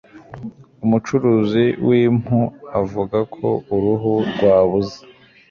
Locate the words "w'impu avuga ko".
1.87-3.47